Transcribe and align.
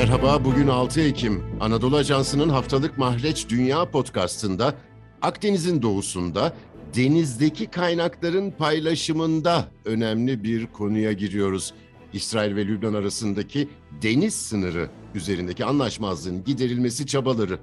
Merhaba, 0.00 0.44
bugün 0.44 0.68
6 0.68 1.00
Ekim. 1.00 1.42
Anadolu 1.60 1.96
Ajansı'nın 1.96 2.48
haftalık 2.48 2.98
Mahreç 2.98 3.48
Dünya 3.48 3.90
podcastında 3.90 4.74
Akdeniz'in 5.22 5.82
doğusunda 5.82 6.52
denizdeki 6.96 7.66
kaynakların 7.66 8.50
paylaşımında 8.50 9.68
önemli 9.84 10.44
bir 10.44 10.66
konuya 10.66 11.12
giriyoruz. 11.12 11.74
İsrail 12.12 12.56
ve 12.56 12.66
Lübnan 12.66 12.94
arasındaki 12.94 13.68
deniz 14.02 14.34
sınırı 14.34 14.90
üzerindeki 15.14 15.64
anlaşmazlığın 15.64 16.44
giderilmesi 16.44 17.06
çabaları. 17.06 17.58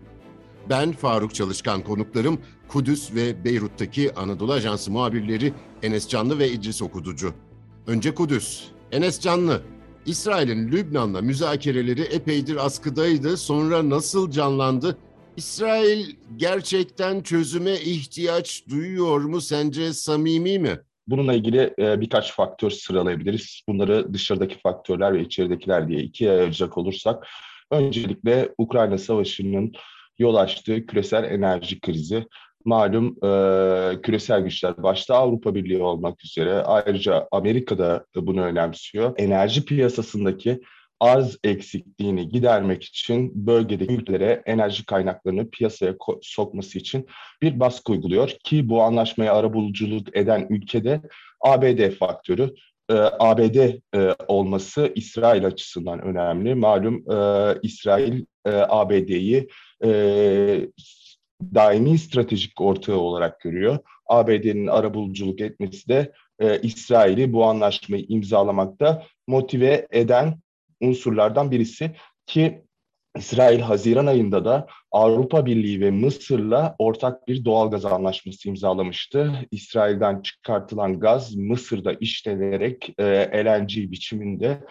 Ben 0.70 0.92
Faruk 0.92 1.36
Çalışkan 1.36 1.82
konuklarım 1.84 2.40
Kudüs 2.68 3.16
ve 3.16 3.46
Beyrut'taki 3.46 4.16
Anadolu 4.16 4.54
Ajansı 4.54 4.92
muhabirleri 4.92 5.54
Enes 5.84 6.08
Canlı 6.08 6.40
ve 6.40 6.52
İdris 6.52 6.82
Okuducu. 6.82 7.34
Önce 7.88 8.16
Kudüs. 8.16 8.64
Enes 8.92 9.20
Canlı, 9.20 9.62
İsrail'in 10.08 10.72
Lübnan'la 10.72 11.22
müzakereleri 11.22 12.02
epeydir 12.02 12.66
askıdaydı. 12.66 13.38
Sonra 13.38 13.90
nasıl 13.90 14.32
canlandı? 14.32 14.98
İsrail 15.38 16.06
gerçekten 16.38 17.22
çözüme 17.22 17.74
ihtiyaç 17.74 18.64
duyuyor 18.70 19.22
mu? 19.22 19.42
Sence 19.42 19.94
samimi 19.94 20.60
mi? 20.60 20.80
Bununla 21.08 21.34
ilgili 21.34 21.74
e, 21.80 22.02
birkaç 22.02 22.34
faktör 22.34 22.70
sıralayabiliriz. 22.70 23.62
Bunları 23.70 24.14
dışarıdaki 24.14 24.60
faktörler 24.60 25.14
ve 25.14 25.22
içeridekiler 25.22 25.88
diye 25.88 26.00
ikiye 26.00 26.32
ayıracak 26.32 26.78
olursak, 26.78 27.28
öncelikle 27.72 28.50
Ukrayna 28.58 28.98
Savaşı'nın 28.98 29.74
yol 30.20 30.36
açtığı 30.36 30.86
küresel 30.86 31.24
enerji 31.24 31.80
krizi. 31.80 32.28
Malum 32.68 33.08
e, 33.08 34.02
küresel 34.02 34.42
güçler 34.42 34.84
başta 34.84 35.16
Avrupa 35.16 35.56
Birliği 35.56 35.82
olmak 35.82 36.26
üzere 36.26 36.54
ayrıca 36.54 37.28
Amerika 37.32 37.78
da 37.78 38.06
bunu 38.16 38.42
önemsiyor. 38.42 39.14
Enerji 39.18 39.66
piyasasındaki 39.66 40.62
arz 41.00 41.38
eksikliğini 41.44 42.30
gidermek 42.30 42.84
için 42.84 43.48
bölgedeki 43.48 43.94
ülkelere 43.94 44.44
enerji 44.46 44.86
kaynaklarını 44.86 45.50
piyasaya 45.50 45.96
sokması 46.22 46.78
için 46.78 47.08
bir 47.42 47.60
baskı 47.60 47.92
uyguluyor 47.92 48.30
ki 48.30 48.70
bu 48.70 48.82
anlaşmaya 48.82 49.34
arabuluculuk 49.34 50.18
eden 50.18 50.48
ülkede 50.50 51.02
ABD 51.42 51.90
faktörü. 51.90 52.54
Ee, 52.90 52.94
ABD 53.20 53.56
e, 53.96 54.16
olması 54.28 54.92
İsrail 54.96 55.46
açısından 55.46 56.02
önemli. 56.02 56.56
Malum 56.56 56.96
e, 57.12 57.60
İsrail 57.64 58.26
e, 58.46 58.50
ABD'yi 58.52 59.48
e, 59.84 60.68
daimi 61.42 61.98
stratejik 61.98 62.62
ortağı 62.62 62.98
olarak 62.98 63.40
görüyor. 63.40 63.78
ABD'nin 64.06 64.68
arabuluculuk 64.68 65.42
etmesi 65.42 65.88
de 65.88 66.12
e, 66.40 66.62
İsrail'i 66.62 67.34
bu 67.34 67.46
anlaşmayı 67.46 68.06
imzalamakta 68.10 69.04
motive 69.28 69.88
eden 69.92 70.40
unsurlardan 70.82 71.52
birisi 71.52 71.92
ki 72.26 72.64
İsrail 73.18 73.60
Haziran 73.60 74.06
ayında 74.06 74.46
da 74.46 74.68
Avrupa 74.92 75.46
Birliği 75.46 75.82
ve 75.82 75.92
Mısır'la 75.92 76.76
ortak 76.80 77.28
bir 77.28 77.46
doğal 77.46 77.72
gaz 77.72 77.86
anlaşması 77.86 78.50
imzalamıştı. 78.50 79.34
İsrail'den 79.52 80.22
çıkartılan 80.22 81.00
gaz 81.00 81.36
Mısır'da 81.36 81.94
işlenerek 81.94 82.94
e, 83.00 83.04
LNG 83.46 83.92
biçiminde 83.92 84.64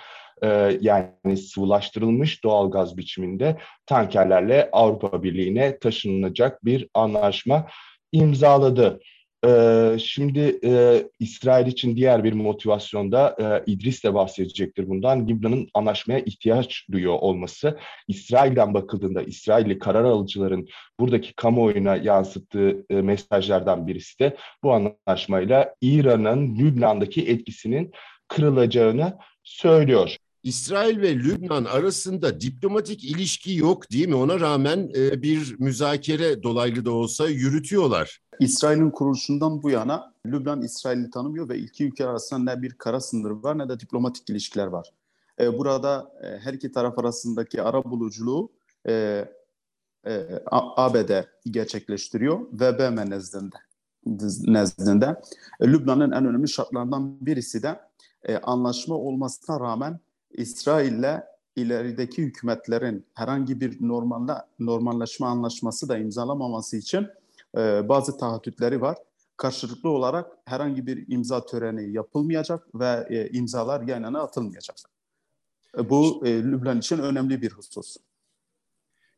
e, 0.43 0.79
yani 0.81 1.37
sıvılaştırılmış 1.37 2.45
doğal 2.45 2.71
gaz 2.71 2.97
biçiminde 2.97 3.57
tankerlerle 3.87 4.69
Avrupa 4.73 5.23
Birliği'ne 5.23 5.79
taşınacak 5.79 6.65
bir 6.65 6.89
anlaşma 6.95 7.67
imzaladı. 8.13 9.01
Ee, 9.47 9.97
şimdi 9.99 10.59
e, 10.65 11.03
İsrail 11.21 11.67
için 11.67 11.97
diğer 11.97 12.25
bir 12.25 12.33
motivasyonda 12.33 13.37
e, 13.41 13.73
İdris 13.73 14.05
de 14.05 14.15
bahsedecektir 14.15 14.89
bundan. 14.89 15.29
Libya'nın 15.29 15.69
anlaşmaya 15.75 16.21
ihtiyaç 16.21 16.87
duyuyor 16.93 17.15
olması. 17.15 17.79
İsrail'den 18.09 18.75
bakıldığında 18.75 19.23
İsrailli 19.23 19.79
karar 19.79 20.05
alıcıların 20.05 20.69
buradaki 21.01 21.35
kamuoyuna 21.35 21.97
yansıttığı 21.97 22.87
e, 22.91 22.95
mesajlardan 22.95 23.87
birisi 23.87 24.19
de 24.19 24.37
bu 24.63 24.73
anlaşmayla 24.73 25.75
İran'ın 25.81 26.59
Lübnan'daki 26.59 27.29
etkisinin 27.29 27.93
kırılacağını 28.29 29.19
söylüyor. 29.43 30.17
İsrail 30.47 31.01
ve 31.01 31.15
Lübnan 31.15 31.65
arasında 31.65 32.41
diplomatik 32.41 33.05
ilişki 33.05 33.55
yok 33.55 33.91
değil 33.93 34.09
mi? 34.09 34.15
Ona 34.15 34.41
rağmen 34.41 34.91
e, 34.97 35.23
bir 35.23 35.57
müzakere 35.59 36.43
dolaylı 36.43 36.85
da 36.85 36.91
olsa 36.91 37.29
yürütüyorlar. 37.29 38.21
İsrail'in 38.41 38.91
kuruluşundan 38.91 39.63
bu 39.63 39.71
yana 39.71 40.15
Lübnan 40.27 40.63
İsrail'i 40.63 41.11
tanımıyor 41.11 41.49
ve 41.49 41.59
iki 41.59 41.85
ülke 41.85 42.07
arasında 42.07 42.55
ne 42.55 42.63
bir 42.63 42.73
kara 42.73 43.01
sınırı 43.01 43.43
var 43.43 43.59
ne 43.59 43.69
de 43.69 43.81
diplomatik 43.81 44.31
ilişkiler 44.31 44.67
var. 44.67 44.91
E, 45.41 45.59
burada 45.59 46.13
e, 46.23 46.39
her 46.39 46.55
iki 46.55 46.73
taraf 46.73 46.99
arasındaki 46.99 47.63
ara 47.63 47.85
buluculuğu 47.85 48.53
e, 48.89 49.25
e, 50.07 50.43
ABD 50.51 51.23
gerçekleştiriyor 51.45 52.41
ve 52.53 52.79
BM 52.79 53.11
nezdinde. 53.11 53.57
nezdinde. 54.47 55.21
E, 55.61 55.69
Lübnan'ın 55.69 56.11
en 56.13 56.27
önemli 56.27 56.49
şartlarından 56.49 57.27
birisi 57.27 57.63
de 57.63 57.81
e, 58.25 58.37
anlaşma 58.37 58.95
olmasına 58.95 59.61
rağmen 59.61 60.01
İsrail'le 60.37 61.23
ilerideki 61.57 62.23
hükümetlerin 62.23 63.07
herhangi 63.15 63.61
bir 63.61 63.89
normalde 63.89 64.33
normalleşme 64.59 65.27
anlaşması 65.27 65.89
da 65.89 65.99
imzalamaması 65.99 66.77
için 66.77 67.07
e, 67.57 67.89
bazı 67.89 68.19
taahhütleri 68.19 68.81
var. 68.81 68.97
Karşılıklı 69.37 69.89
olarak 69.89 70.31
herhangi 70.45 70.87
bir 70.87 71.05
imza 71.09 71.47
töreni 71.47 71.93
yapılmayacak 71.93 72.75
ve 72.75 73.07
e, 73.11 73.29
imzalar 73.31 73.83
yan 73.83 74.15
atılmayacak. 74.15 74.77
E, 75.79 75.91
bu 75.91 76.27
e, 76.27 76.43
Lübnan 76.43 76.79
için 76.79 76.99
önemli 76.99 77.43
bir 77.43 77.51
husus. 77.51 77.97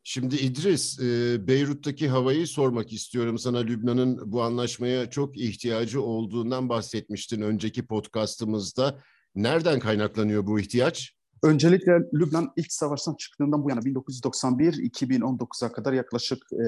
Şimdi 0.03 0.35
İdris, 0.35 0.99
e, 0.99 1.47
Beyrut'taki 1.47 2.09
havayı 2.09 2.47
sormak 2.47 2.93
istiyorum 2.93 3.37
sana. 3.37 3.57
Lübnan'ın 3.57 4.31
bu 4.31 4.41
anlaşmaya 4.41 5.09
çok 5.09 5.37
ihtiyacı 5.37 6.01
olduğundan 6.01 6.69
bahsetmiştin 6.69 7.41
önceki 7.41 7.85
podcastımızda. 7.85 8.99
Nereden 9.35 9.79
kaynaklanıyor 9.79 10.47
bu 10.47 10.59
ihtiyaç? 10.59 11.19
Öncelikle 11.43 11.91
Lübnan 12.13 12.51
ilk 12.55 12.73
savaştan 12.73 13.15
çıktığından 13.15 13.63
bu 13.63 13.69
yana 13.69 13.79
1991-2019'a 13.79 15.71
kadar 15.71 15.93
yaklaşık 15.93 16.37
e, 16.53 16.65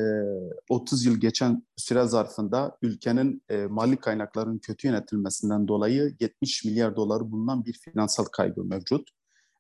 30 0.70 1.06
yıl 1.06 1.18
geçen 1.18 1.64
süre 1.78 2.06
zarfında 2.06 2.78
ülkenin 2.82 3.44
e, 3.50 3.66
mali 3.66 3.98
kaynakların 3.98 4.58
kötü 4.58 4.88
yönetilmesinden 4.88 5.68
dolayı 5.68 6.16
70 6.20 6.66
milyar 6.66 6.96
doları 6.96 7.32
bulunan 7.32 7.66
bir 7.66 7.74
finansal 7.74 8.26
kaybı 8.26 8.64
mevcut. 8.64 9.10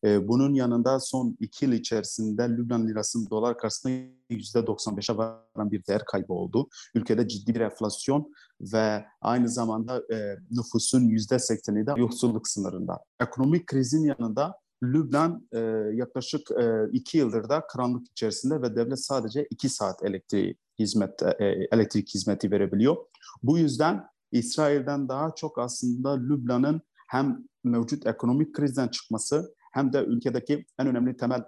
E, 0.03 0.27
bunun 0.27 0.53
yanında 0.53 0.99
son 0.99 1.37
iki 1.39 1.65
yıl 1.65 1.71
içerisinde 1.71 2.49
Lübnan 2.49 2.87
lirasının 2.87 3.29
dolar 3.29 3.57
karşısında 3.57 3.93
%95'e 4.29 5.17
varan 5.17 5.71
bir 5.71 5.85
değer 5.85 6.05
kaybı 6.05 6.33
oldu. 6.33 6.69
Ülkede 6.95 7.27
ciddi 7.27 7.55
bir 7.55 7.59
enflasyon 7.59 8.33
ve 8.61 9.05
aynı 9.21 9.49
zamanda 9.49 9.97
e, 10.13 10.37
nüfusun 10.51 11.01
%80'i 11.01 11.87
de 11.87 11.93
yoksulluk 11.97 12.47
sınırında. 12.47 12.99
Ekonomik 13.19 13.67
krizin 13.67 14.03
yanında 14.03 14.55
Lübnan 14.83 15.47
e, 15.51 15.59
yaklaşık 15.93 16.51
e, 16.51 16.89
iki 16.91 17.17
yıldır 17.17 17.49
da 17.49 17.67
karanlık 17.67 18.07
içerisinde 18.07 18.61
ve 18.61 18.75
devlet 18.75 19.05
sadece 19.05 19.47
iki 19.49 19.69
saat 19.69 20.03
elektrik 20.03 20.57
hizmet 20.79 21.23
e, 21.23 21.67
elektrik 21.71 22.15
hizmeti 22.15 22.51
verebiliyor. 22.51 22.95
Bu 23.43 23.57
yüzden 23.57 24.03
İsrail'den 24.31 25.09
daha 25.09 25.35
çok 25.35 25.59
aslında 25.59 26.11
Lübnan'ın 26.11 26.81
hem 27.07 27.43
mevcut 27.63 28.05
ekonomik 28.07 28.55
krizden 28.55 28.87
çıkması 28.87 29.55
hem 29.71 29.93
de 29.93 30.03
ülkedeki 30.03 30.65
en 30.79 30.87
önemli 30.87 31.17
temel 31.17 31.43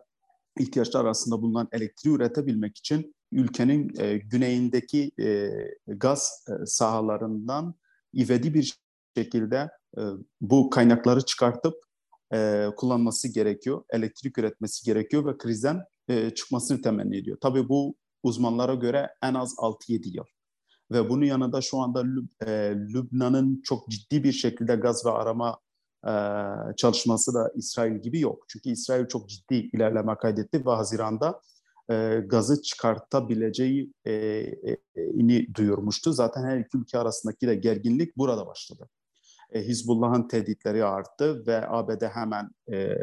ihtiyaçlar 0.59 1.05
arasında 1.05 1.41
bulunan 1.41 1.67
elektriği 1.71 2.09
üretebilmek 2.09 2.77
için 2.77 3.15
ülkenin 3.31 3.91
e, 3.99 4.17
güneyindeki 4.17 5.11
e, 5.19 5.49
gaz 5.87 6.45
e, 6.49 6.65
sahalarından 6.65 7.75
ivedi 8.15 8.53
bir 8.53 8.77
şekilde 9.17 9.69
e, 9.97 10.01
bu 10.41 10.69
kaynakları 10.69 11.21
çıkartıp 11.21 11.75
e, 12.33 12.67
kullanması 12.77 13.33
gerekiyor, 13.33 13.83
elektrik 13.89 14.37
üretmesi 14.37 14.85
gerekiyor 14.85 15.25
ve 15.25 15.37
krizden 15.37 15.83
e, 16.07 16.29
çıkmasını 16.29 16.81
temenni 16.81 17.17
ediyor. 17.17 17.37
Tabii 17.41 17.69
bu 17.69 17.95
uzmanlara 18.23 18.75
göre 18.75 19.09
en 19.23 19.33
az 19.33 19.53
6-7 19.53 20.15
yıl. 20.17 20.25
Ve 20.91 21.09
bunun 21.09 21.25
yanında 21.25 21.61
şu 21.61 21.77
anda 21.77 22.03
Lüb 22.03 22.27
e, 22.47 22.75
Lübnan'ın 22.93 23.61
çok 23.63 23.89
ciddi 23.89 24.23
bir 24.23 24.31
şekilde 24.31 24.75
gaz 24.75 25.05
ve 25.05 25.09
arama 25.09 25.59
çalışması 26.77 27.33
da 27.33 27.51
İsrail 27.55 28.01
gibi 28.01 28.19
yok. 28.19 28.45
Çünkü 28.47 28.69
İsrail 28.69 29.07
çok 29.07 29.29
ciddi 29.29 29.55
ilerleme 29.55 30.15
kaydetti 30.17 30.65
ve 30.65 30.69
Haziran'da 30.69 31.41
e, 31.89 32.19
gazı 32.25 32.61
çıkartabileceği 32.61 33.93
e, 34.05 34.11
e, 34.13 35.55
duyurmuştu. 35.55 36.13
Zaten 36.13 36.43
her 36.43 36.57
iki 36.57 36.77
ülke 36.77 36.97
arasındaki 36.97 37.47
de 37.47 37.55
gerginlik 37.55 38.17
burada 38.17 38.47
başladı. 38.47 38.89
E, 39.51 39.61
Hizbullah'ın 39.61 40.27
tehditleri 40.27 40.85
arttı 40.85 41.47
ve 41.47 41.69
ABD 41.69 42.01
hemen 42.01 42.49
e, 42.71 42.97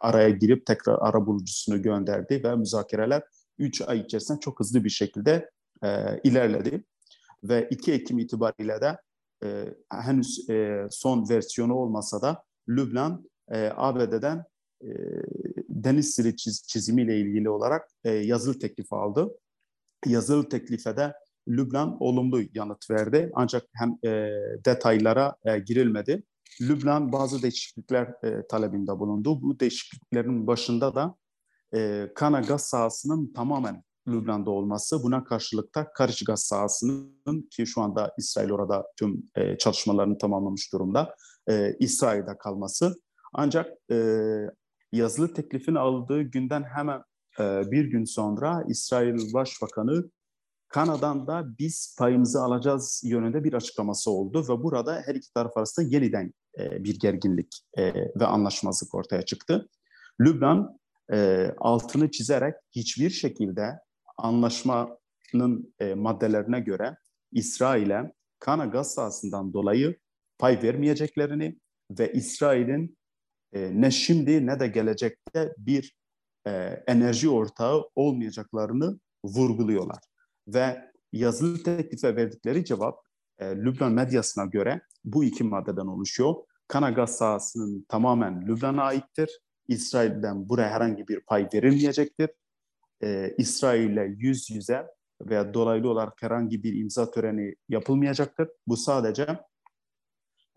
araya 0.00 0.30
girip 0.30 0.66
tekrar 0.66 0.98
ara 1.00 1.26
bulucusunu 1.26 1.82
gönderdi 1.82 2.40
ve 2.44 2.56
müzakereler 2.56 3.22
3 3.58 3.82
ay 3.82 4.00
içerisinde 4.00 4.40
çok 4.40 4.60
hızlı 4.60 4.84
bir 4.84 4.90
şekilde 4.90 5.50
e, 5.84 6.20
ilerledi. 6.24 6.84
Ve 7.44 7.68
2 7.70 7.92
Ekim 7.92 8.18
itibariyle 8.18 8.80
de 8.80 8.98
e, 9.42 9.74
henüz 9.90 10.50
e, 10.50 10.86
son 10.90 11.28
versiyonu 11.28 11.74
olmasa 11.74 12.22
da 12.22 12.42
Lübnan 12.68 13.30
e, 13.50 13.70
ABD'den 13.76 14.44
e, 14.82 14.88
deniz 15.68 16.14
sili 16.14 16.36
çiz, 16.36 16.66
çizimiyle 16.66 17.20
ilgili 17.20 17.50
olarak 17.50 17.88
e, 18.04 18.10
yazılı 18.10 18.58
teklif 18.58 18.92
aldı. 18.92 19.30
Yazılı 20.06 20.48
teklife 20.48 20.96
de 20.96 21.14
Lübnan 21.48 21.96
olumlu 22.00 22.42
yanıt 22.54 22.90
verdi. 22.90 23.30
Ancak 23.34 23.62
hem 23.74 23.98
e, 24.04 24.30
detaylara 24.64 25.36
e, 25.44 25.58
girilmedi. 25.58 26.22
Lübnan 26.60 27.12
bazı 27.12 27.42
değişiklikler 27.42 28.14
e, 28.24 28.46
talebinde 28.46 28.98
bulundu. 28.98 29.42
Bu 29.42 29.60
değişikliklerin 29.60 30.46
başında 30.46 30.94
da 30.94 31.16
e, 31.74 32.08
Kana 32.14 32.40
gaz 32.40 32.62
sahasının 32.62 33.32
tamamen 33.32 33.84
Lübnan'da 34.08 34.50
olması, 34.50 35.02
buna 35.02 35.24
karşılık 35.24 35.74
da 35.74 35.92
Karış 35.92 36.24
gaz 36.24 36.40
sahasının 36.40 37.48
ki 37.50 37.66
şu 37.66 37.80
anda 37.80 38.14
İsrail 38.18 38.50
orada 38.50 38.86
tüm 38.96 39.30
e, 39.34 39.58
çalışmalarını 39.58 40.18
tamamlamış 40.18 40.72
durumda, 40.72 41.14
e, 41.48 41.76
İsrail'de 41.80 42.38
kalması. 42.38 43.00
Ancak 43.34 43.72
e, 43.90 43.96
yazılı 44.92 45.34
teklifin 45.34 45.74
aldığı 45.74 46.22
günden 46.22 46.62
hemen 46.62 47.02
e, 47.40 47.70
bir 47.70 47.84
gün 47.84 48.04
sonra 48.04 48.64
İsrail 48.68 49.32
Başbakanı 49.32 50.10
Kanada'dan 50.68 51.26
da 51.26 51.44
biz 51.58 51.96
payımızı 51.98 52.42
alacağız 52.42 53.02
yönünde 53.04 53.44
bir 53.44 53.52
açıklaması 53.52 54.10
oldu 54.10 54.44
ve 54.48 54.62
burada 54.62 55.02
her 55.06 55.14
iki 55.14 55.32
taraf 55.32 55.56
arasında 55.56 55.86
yeniden 55.88 56.32
e, 56.58 56.84
bir 56.84 56.98
gerginlik 56.98 57.62
e, 57.78 57.94
ve 57.94 58.26
anlaşmazlık 58.26 58.94
ortaya 58.94 59.22
çıktı. 59.22 59.68
Lübnan 60.20 60.78
e, 61.12 61.50
altını 61.58 62.10
çizerek 62.10 62.54
hiçbir 62.70 63.10
şekilde 63.10 63.78
anlaşmanın 64.18 65.74
e, 65.80 65.94
maddelerine 65.94 66.60
göre 66.60 66.96
İsrail'e 67.32 68.12
Kana 68.38 68.64
gaz 68.64 68.94
sahasından 68.94 69.52
dolayı 69.52 69.98
pay 70.38 70.62
vermeyeceklerini 70.62 71.58
ve 71.90 72.12
İsrail'in 72.12 72.98
e, 73.52 73.80
ne 73.80 73.90
şimdi 73.90 74.46
ne 74.46 74.60
de 74.60 74.66
gelecekte 74.66 75.54
bir 75.58 75.96
e, 76.46 76.50
enerji 76.86 77.28
ortağı 77.28 77.82
olmayacaklarını 77.94 79.00
vurguluyorlar. 79.24 79.98
Ve 80.48 80.92
yazılı 81.12 81.62
teklife 81.62 82.16
verdikleri 82.16 82.64
cevap 82.64 82.98
e, 83.38 83.56
Lübnan 83.56 83.92
medyasına 83.92 84.44
göre 84.44 84.80
bu 85.04 85.24
iki 85.24 85.44
maddeden 85.44 85.86
oluşuyor. 85.86 86.34
Kana 86.68 86.90
gaz 86.90 87.16
sahasının 87.16 87.86
tamamen 87.88 88.46
Lübnan'a 88.46 88.82
aittir. 88.82 89.40
İsrail'den 89.68 90.48
buraya 90.48 90.70
herhangi 90.70 91.08
bir 91.08 91.20
pay 91.20 91.48
verilmeyecektir. 91.54 92.30
Ee, 93.04 93.34
İsrail'le 93.38 94.14
yüz 94.18 94.50
yüze 94.50 94.86
veya 95.22 95.54
dolaylı 95.54 95.90
olarak 95.90 96.22
herhangi 96.22 96.62
bir 96.62 96.80
imza 96.80 97.10
töreni 97.10 97.54
yapılmayacaktır. 97.68 98.48
Bu 98.66 98.76
sadece 98.76 99.26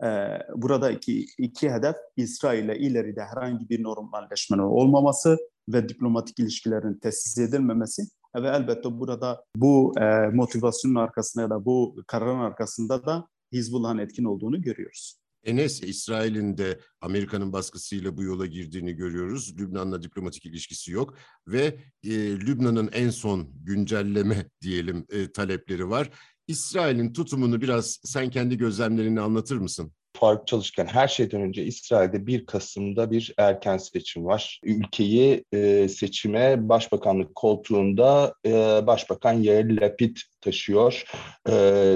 e, 0.04 0.08
burada 0.56 0.90
iki, 0.90 1.26
iki 1.38 1.70
hedef 1.70 1.96
İsrail'le 2.16 2.76
ileride 2.76 3.22
herhangi 3.22 3.68
bir 3.68 3.82
normalleşmenin 3.82 4.62
olmaması 4.62 5.38
ve 5.68 5.88
diplomatik 5.88 6.38
ilişkilerin 6.38 6.98
tesis 6.98 7.38
edilmemesi 7.38 8.02
ve 8.36 8.48
elbette 8.48 8.98
burada 8.98 9.44
bu 9.56 9.92
e, 10.00 10.28
motivasyonun 10.28 10.94
arkasında 10.94 11.42
ya 11.42 11.50
da 11.50 11.64
bu 11.64 11.96
kararın 12.06 12.40
arkasında 12.40 13.06
da 13.06 13.28
Hizbullah'ın 13.52 13.98
etkin 13.98 14.24
olduğunu 14.24 14.62
görüyoruz. 14.62 15.25
Enes, 15.46 15.82
İsrail'in 15.82 16.58
de 16.58 16.80
Amerika'nın 17.00 17.52
baskısıyla 17.52 18.16
bu 18.16 18.22
yola 18.22 18.46
girdiğini 18.46 18.92
görüyoruz. 18.92 19.58
Lübnan'la 19.58 20.02
diplomatik 20.02 20.46
ilişkisi 20.46 20.92
yok 20.92 21.14
ve 21.46 21.64
e, 22.04 22.10
Lübnan'ın 22.40 22.90
en 22.92 23.10
son 23.10 23.48
güncelleme 23.54 24.46
diyelim 24.62 25.06
e, 25.10 25.32
talepleri 25.32 25.90
var. 25.90 26.10
İsrail'in 26.48 27.12
tutumunu 27.12 27.60
biraz 27.60 28.00
sen 28.04 28.30
kendi 28.30 28.58
gözlemlerini 28.58 29.20
anlatır 29.20 29.56
mısın? 29.56 29.92
Faruk 30.16 30.46
Çalışkan 30.46 30.86
her 30.86 31.08
şeyden 31.08 31.40
önce 31.40 31.64
İsrail'de 31.64 32.26
1 32.26 32.46
Kasım'da 32.46 33.10
bir 33.10 33.34
erken 33.38 33.76
seçim 33.76 34.24
var. 34.24 34.60
Ülkeyi 34.64 35.44
e, 35.52 35.88
seçime 35.88 36.68
başbakanlık 36.68 37.34
koltuğunda 37.34 38.34
e, 38.46 38.50
Başbakan 38.86 39.32
Yair 39.32 39.80
Lapid 39.80 40.16
taşıyor. 40.40 41.04
E, 41.48 41.52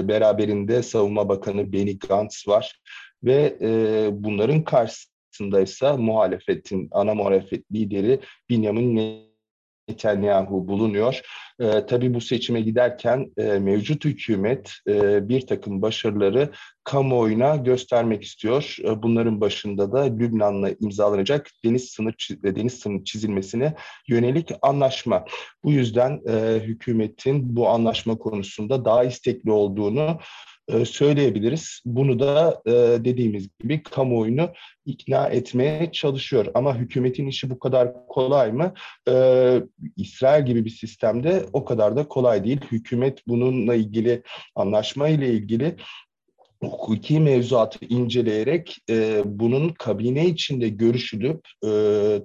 beraberinde 0.07 0.83
Savunma 0.83 1.29
Bakanı 1.29 1.73
Benny 1.73 1.99
Gantz 1.99 2.47
var 2.47 2.81
ve 3.23 3.57
e, 3.61 4.09
bunların 4.11 4.63
karşısında 4.63 5.61
ise 5.61 5.91
muhalefetin 5.91 6.87
ana 6.91 7.13
muhalefet 7.13 7.71
lideri 7.71 8.19
Benjamin 8.49 9.21
Netanyahu 9.91 10.67
bulunuyor. 10.67 11.21
E, 11.59 11.85
tabii 11.85 12.13
bu 12.13 12.21
seçime 12.21 12.61
giderken 12.61 13.31
e, 13.37 13.43
mevcut 13.43 14.05
hükümet 14.05 14.71
e, 14.87 15.29
bir 15.29 15.47
takım 15.47 15.81
başarıları 15.81 16.49
kamuoyuna 16.83 17.55
göstermek 17.55 18.23
istiyor. 18.23 18.77
E, 18.83 19.03
bunların 19.03 19.41
başında 19.41 19.91
da 19.91 20.01
Lübnan'la 20.01 20.69
imzalanacak 20.79 21.49
deniz 21.65 21.89
sınır 21.89 22.15
deniz 22.43 22.73
sınır 22.73 23.03
çizilmesine 23.03 23.73
yönelik 24.07 24.51
anlaşma. 24.61 25.25
Bu 25.63 25.71
yüzden 25.71 26.21
e, 26.29 26.59
hükümetin 26.59 27.55
bu 27.55 27.69
anlaşma 27.69 28.17
konusunda 28.17 28.85
daha 28.85 29.03
istekli 29.03 29.51
olduğunu 29.51 30.19
e, 30.67 30.85
söyleyebiliriz. 30.85 31.81
Bunu 31.85 32.19
da 32.19 32.61
e, 32.65 32.71
dediğimiz 33.05 33.47
gibi 33.59 33.83
kamuoyunu 33.83 34.49
ikna 34.85 35.27
etmeye 35.27 35.91
çalışıyor. 35.91 36.45
Ama 36.53 36.77
hükümetin 36.77 37.27
işi 37.27 37.49
bu 37.49 37.59
kadar 37.59 38.07
kolay 38.07 38.51
mı? 38.51 38.73
E, 39.09 39.13
İsrail 39.97 40.45
gibi 40.45 40.65
bir 40.65 40.69
sistemde 40.69 41.45
o 41.53 41.65
kadar 41.65 41.95
da 41.95 42.07
kolay 42.07 42.43
değil. 42.43 42.61
Hükümet 42.71 43.27
bununla 43.27 43.75
ilgili 43.75 44.23
anlaşma 44.55 45.07
ile 45.09 45.33
ilgili 45.33 45.75
hukuki 46.61 47.19
mevzuatı 47.19 47.85
inceleyerek 47.85 48.77
e, 48.89 49.21
bunun 49.25 49.69
kabine 49.69 50.25
içinde 50.25 50.69
görüşülüp 50.69 51.47
e, 51.65 51.69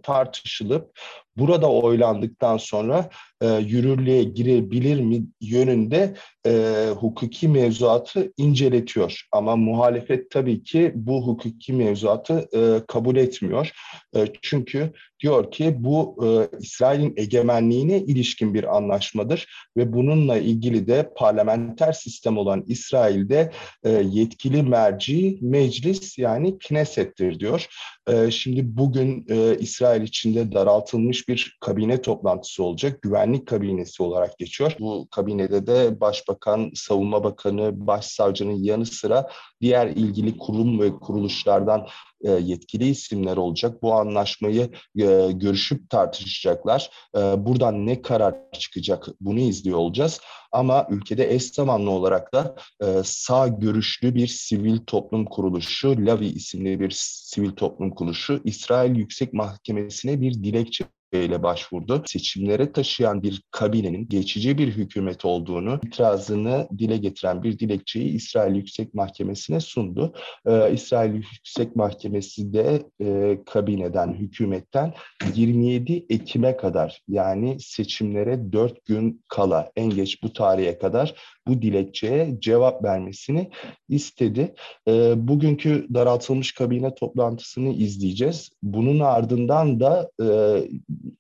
tartışılıp 0.03 0.99
burada 1.37 1.71
oylandıktan 1.71 2.57
sonra 2.57 3.11
e, 3.43 3.47
yürürlüğe 3.47 4.23
girebilir 4.23 5.01
mi 5.01 5.25
yönünde 5.41 6.15
e, 6.47 6.87
hukuki 6.97 7.49
mevzuatı 7.49 8.33
inceletiyor. 8.37 9.27
Ama 9.33 9.57
muhalefet 9.57 10.31
tabii 10.31 10.63
ki 10.63 10.93
bu 10.95 11.27
hukuki 11.27 11.73
mevzuatı 11.73 12.49
e, 12.55 12.87
kabul 12.87 13.17
etmiyor. 13.17 13.71
E, 14.17 14.27
çünkü 14.43 14.93
diyor 15.21 15.51
ki 15.51 15.75
bu 15.79 16.17
e, 16.25 16.59
İsrail'in 16.59 17.15
egemenliğine 17.17 17.99
ilişkin 17.99 18.55
bir 18.55 18.77
anlaşmadır 18.77 19.47
ve 19.77 19.93
bununla 19.93 20.39
ilgili 20.39 20.87
de 20.87 21.13
parlamenter 21.17 21.93
sistem 21.93 22.39
olan 22.39 22.65
İsrail'de 22.67 23.53
e, 23.85 23.91
yetkili 23.91 24.63
merci 24.63 25.39
meclis 25.41 26.19
yani 26.19 26.59
Knesset'tir 26.59 27.41
diyor. 27.41 27.67
E, 28.09 28.31
şimdi 28.31 28.77
bugün 28.77 29.27
e, 29.29 29.59
İsrail 29.59 30.03
içinde 30.03 30.53
daraltılmış 30.53 31.26
bir 31.29 31.59
kabine 31.61 32.03
toplantısı 32.03 32.63
olacak. 32.63 33.03
Güvenlik 33.03 33.47
kabinesi 33.47 34.03
olarak 34.03 34.39
geçiyor. 34.39 34.77
Bu 34.81 35.09
kabinede 35.11 35.67
de 35.67 36.01
Başbakan, 36.01 36.71
Savunma 36.75 37.25
Bakanı, 37.25 37.87
Başsavcının 37.87 38.65
yanı 38.65 38.87
sıra 38.87 39.31
diğer 39.61 39.87
ilgili 39.87 40.39
kurum 40.39 40.81
ve 40.81 40.93
kuruluşlardan 40.93 41.87
e, 42.25 42.31
yetkili 42.31 42.89
isimler 42.89 43.37
olacak. 43.37 43.83
Bu 43.83 43.95
anlaşmayı 43.95 44.71
e, 44.99 45.33
görüşüp 45.33 45.91
tartışacaklar. 45.91 46.91
E, 47.17 47.21
buradan 47.21 47.87
ne 47.87 48.03
karar 48.03 48.35
çıkacak 48.53 49.07
bunu 49.21 49.39
izliyor 49.39 49.79
olacağız. 49.79 50.21
Ama 50.53 50.87
ülkede 50.91 51.35
eş 51.35 51.43
zamanlı 51.43 51.91
olarak 51.91 52.35
da 52.35 52.57
sağ 53.05 53.49
görüşlü 53.49 54.15
bir 54.15 54.27
sivil 54.27 54.79
toplum 54.79 55.25
kuruluşu, 55.25 55.97
Lavi 55.99 56.27
isimli 56.27 56.81
bir 56.81 56.91
sivil 56.97 57.51
toplum 57.51 57.91
kuruluşu 57.91 58.41
İsrail 58.45 58.97
Yüksek 58.97 59.33
Mahkemesi'ne 59.33 60.21
bir 60.21 60.35
dilekçe 60.35 60.85
ile 61.25 61.43
başvurdu. 61.43 62.03
Seçimlere 62.07 62.73
taşıyan 62.73 63.23
bir 63.23 63.43
kabinenin 63.51 64.09
geçici 64.09 64.59
bir 64.59 64.69
hükümet 64.69 65.25
olduğunu, 65.25 65.81
itirazını 65.87 66.69
dile 66.79 66.97
getiren 66.97 67.43
bir 67.43 67.59
dilekçeyi 67.59 68.13
İsrail 68.13 68.55
Yüksek 68.55 68.95
Mahkemesi'ne 68.95 69.61
sundu. 69.61 70.15
Ee, 70.47 70.73
İsrail 70.73 71.15
Yüksek 71.15 71.77
Mahkemesi 71.77 72.53
de 72.53 72.83
e, 73.01 73.39
kabineden, 73.47 74.13
hükümetten 74.13 74.95
27 75.35 76.07
Ekim'e 76.11 76.57
kadar 76.57 77.03
yani 77.09 77.57
seçimlere 77.61 78.53
4 78.53 78.85
gün 78.85 79.25
kala 79.29 79.71
en 79.77 79.91
geç 79.91 80.23
bu 80.23 80.33
tarihe 80.33 80.79
kadar 80.79 81.15
bu 81.47 81.63
dilekçeye 81.63 82.37
cevap 82.41 82.85
vermesini 82.85 83.51
istedi. 83.89 84.55
E, 84.89 85.15
bugünkü 85.29 85.87
daraltılmış 85.95 86.53
kabine 86.53 86.95
toplantısını 86.95 87.69
izleyeceğiz. 87.69 88.51
Bunun 88.63 89.01
ardından 89.01 89.81
da 89.81 90.11
e, 90.23 90.27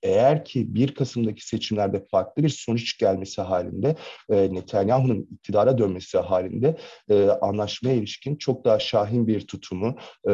eğer 0.02 0.44
ki 0.44 0.74
1 0.74 0.94
Kasım'daki 0.94 1.46
seçimlerde 1.46 2.04
farklı 2.10 2.42
bir 2.42 2.48
sonuç 2.48 2.98
gelmesi 2.98 3.42
halinde 3.42 3.96
e, 4.30 4.54
Netanyahu'nun 4.54 5.28
iktidara 5.32 5.78
dönmesi 5.78 6.18
halinde 6.18 6.76
e, 7.10 7.28
anlaşmaya 7.28 7.96
ilişkin 7.96 8.36
çok 8.36 8.64
daha 8.64 8.78
şahin 8.78 9.26
bir 9.26 9.46
tutumu, 9.46 9.96
e, 10.28 10.32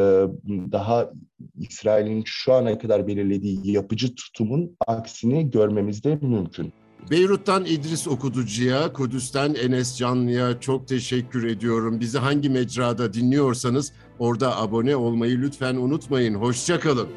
daha 0.71 1.11
İsrail'in 1.59 2.23
şu 2.25 2.53
ana 2.53 2.77
kadar 2.77 3.07
belirlediği 3.07 3.71
yapıcı 3.71 4.15
tutumun 4.15 4.77
aksini 4.87 5.49
görmemiz 5.49 6.03
de 6.03 6.15
mümkün. 6.21 6.73
Beyrut'tan 7.11 7.65
İdris 7.65 8.07
Okuducu'ya, 8.07 8.93
Kudüs'ten 8.93 9.53
Enes 9.53 9.97
Canlı'ya 9.97 10.59
çok 10.59 10.87
teşekkür 10.87 11.47
ediyorum. 11.47 11.99
Bizi 11.99 12.17
hangi 12.17 12.49
mecrada 12.49 13.13
dinliyorsanız 13.13 13.93
orada 14.19 14.57
abone 14.57 14.95
olmayı 14.95 15.41
lütfen 15.41 15.75
unutmayın. 15.75 16.35
Hoşçakalın. 16.35 17.07